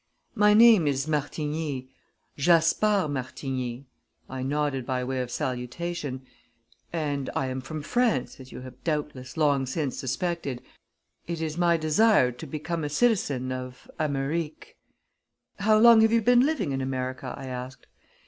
"My 0.33 0.55
name 0.55 0.87
is 0.87 1.05
Martigny 1.07 1.89
Jasper 2.35 3.07
Martigny" 3.07 3.85
I 4.27 4.41
nodded 4.41 4.83
by 4.83 5.03
way 5.03 5.21
of 5.21 5.29
salutation 5.29 6.25
"and 6.91 7.29
I 7.35 7.45
am 7.45 7.61
from 7.61 7.83
France, 7.83 8.39
as 8.39 8.51
you 8.51 8.61
have 8.61 8.83
doubtless 8.83 9.37
long 9.37 9.67
since 9.67 9.99
suspected. 9.99 10.63
It 11.27 11.39
is 11.39 11.55
my 11.55 11.77
desire 11.77 12.31
to 12.31 12.47
become 12.47 12.83
a 12.83 12.89
citizen 12.89 13.51
of 13.51 13.87
Amer 13.99 14.29
ric'." 14.29 14.75
"How 15.59 15.77
long 15.77 16.01
have 16.01 16.11
you 16.11 16.23
been 16.23 16.47
living 16.47 16.71
in 16.71 16.81
America?" 16.81 17.35
I 17.37 17.45
asked. 17.45 17.85